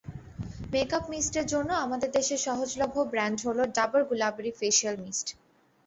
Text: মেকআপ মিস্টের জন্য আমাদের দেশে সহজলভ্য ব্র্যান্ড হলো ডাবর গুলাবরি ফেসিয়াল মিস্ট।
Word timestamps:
মেকআপ 0.73 1.03
মিস্টের 1.09 1.45
জন্য 1.45 1.69
আমাদের 1.85 2.09
দেশে 2.11 2.35
সহজলভ্য 2.37 2.97
ব্র্যান্ড 3.11 3.37
হলো 3.45 3.63
ডাবর 3.75 4.01
গুলাবরি 4.09 4.51
ফেসিয়াল 4.59 4.95
মিস্ট। 5.05 5.27